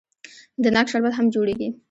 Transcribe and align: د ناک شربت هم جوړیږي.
د 0.63 0.65
ناک 0.75 0.87
شربت 0.91 1.13
هم 1.15 1.25
جوړیږي. 1.35 1.69